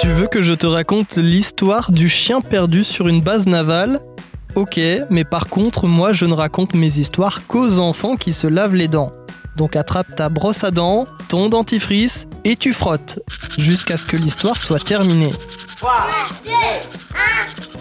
[0.00, 4.00] Tu veux que je te raconte l'histoire du chien perdu sur une base navale?
[4.54, 4.78] Ok,
[5.10, 8.88] mais par contre, moi je ne raconte mes histoires qu'aux enfants qui se lavent les
[8.88, 9.12] dents.
[9.56, 13.20] Donc attrape ta brosse à dents, ton dentifrice et tu frottes
[13.58, 15.32] jusqu'à ce que l'histoire soit terminée.
[15.76, 15.92] 3,
[16.44, 17.71] 2, 1, 0, 0.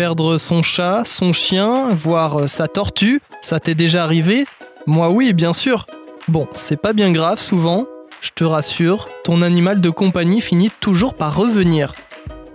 [0.00, 4.46] Perdre son chat, son chien, voire sa tortue, ça t'est déjà arrivé?
[4.86, 5.84] Moi oui, bien sûr.
[6.26, 7.84] Bon, c'est pas bien grave souvent,
[8.22, 11.94] je te rassure, ton animal de compagnie finit toujours par revenir.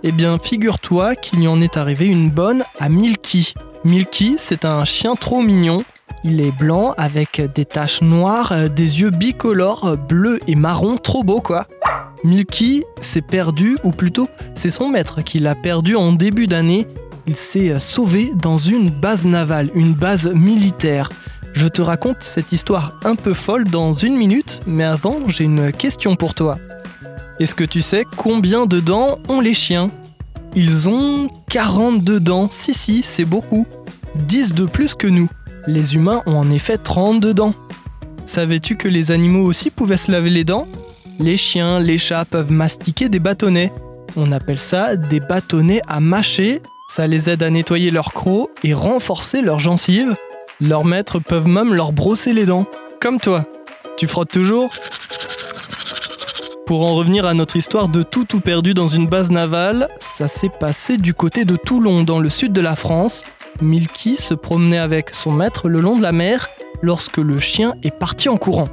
[0.02, 3.54] Eh bien, figure-toi qu'il y en est arrivé une bonne à Milky.
[3.84, 5.84] Milky, c'est un chien trop mignon.
[6.24, 10.96] Il est blanc avec des taches noires, euh, des yeux bicolores, euh, bleus et marron,
[10.96, 11.68] trop beau quoi.
[12.24, 16.88] Milky s'est perdu, ou plutôt c'est son maître qui l'a perdu en début d'année.
[17.26, 21.08] Il s'est euh, sauvé dans une base navale, une base militaire.
[21.54, 25.72] Je te raconte cette histoire un peu folle dans une minute, mais avant j'ai une
[25.72, 26.58] question pour toi.
[27.40, 29.90] Est-ce que tu sais combien de dents ont les chiens?
[30.54, 33.66] Ils ont 42 dents, si si, c'est beaucoup.
[34.14, 35.28] 10 de plus que nous.
[35.66, 37.54] Les humains ont en effet 32 dents.
[38.24, 40.66] Savais-tu que les animaux aussi pouvaient se laver les dents?
[41.18, 43.72] Les chiens, les chats peuvent mastiquer des bâtonnets.
[44.16, 46.62] On appelle ça des bâtonnets à mâcher.
[46.88, 50.16] Ça les aide à nettoyer leurs crocs et renforcer leurs gencives.
[50.60, 52.66] Leurs maîtres peuvent même leur brosser les dents.
[53.00, 53.44] Comme toi.
[53.96, 54.70] Tu frottes toujours
[56.66, 60.26] pour en revenir à notre histoire de tout tout perdu dans une base navale, ça
[60.26, 63.22] s'est passé du côté de Toulon, dans le sud de la France.
[63.60, 66.48] Milky se promenait avec son maître le long de la mer
[66.82, 68.68] lorsque le chien est parti en courant.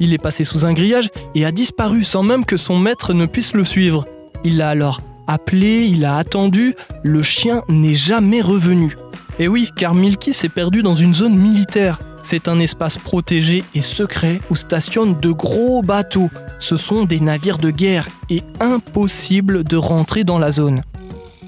[0.00, 3.24] Il est passé sous un grillage et a disparu sans même que son maître ne
[3.24, 4.04] puisse le suivre.
[4.44, 8.96] Il l'a alors appelé, il a attendu, le chien n'est jamais revenu.
[9.38, 12.00] Et oui, car Milky s'est perdu dans une zone militaire.
[12.22, 16.30] C'est un espace protégé et secret où stationnent de gros bateaux.
[16.58, 20.82] Ce sont des navires de guerre et impossible de rentrer dans la zone.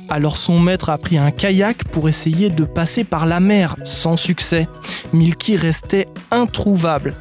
[0.08, 4.16] Alors son maître a pris un kayak pour essayer de passer par la mer, sans
[4.16, 4.68] succès.
[5.12, 7.14] Milky restait introuvable.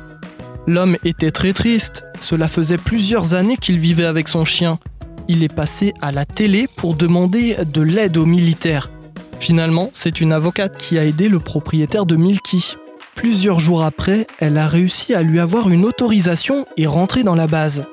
[0.68, 4.79] L'homme était très triste, cela faisait plusieurs années qu'il vivait avec son chien.
[5.28, 8.91] Il est passé à la télé pour demander de l'aide aux militaires.
[9.40, 12.78] Finalement, c'est une avocate qui a aidé le propriétaire de Milky.
[13.16, 17.47] Plusieurs jours après, elle a réussi à lui avoir une autorisation et rentrer dans la
[17.47, 17.85] base.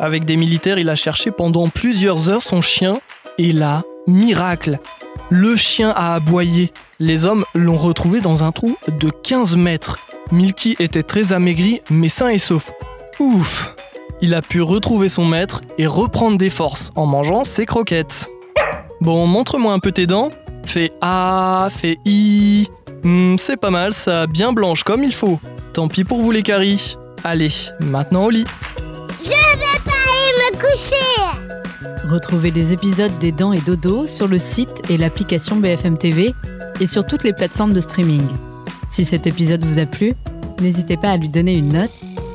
[0.00, 3.00] Avec des militaires, il a cherché pendant plusieurs heures son chien
[3.36, 4.78] et là, miracle,
[5.28, 6.72] le chien a aboyé.
[7.00, 9.98] Les hommes l'ont retrouvé dans un trou de 15 mètres.
[10.32, 12.72] Milky était très amaigri mais sain et sauf.
[13.18, 13.74] Ouf
[14.20, 18.28] Il a pu retrouver son maître et reprendre des forces en mangeant ses croquettes.
[19.00, 20.30] Bon, montre-moi un peu tes dents.
[20.66, 22.66] Fais A, fais I.
[23.04, 25.38] Hmm, c'est pas mal, ça, bien blanche comme il faut.
[25.72, 26.96] Tant pis pour vous les caries.
[27.22, 28.44] Allez, maintenant au lit.
[29.22, 32.10] Je vais pas aller me coucher.
[32.10, 36.34] Retrouvez les épisodes des Dents et Dodo sur le site et l'application BFM TV
[36.80, 38.26] et sur toutes les plateformes de streaming.
[38.90, 40.14] Si cet épisode vous a plu,
[40.60, 41.90] n'hésitez pas à lui donner une note,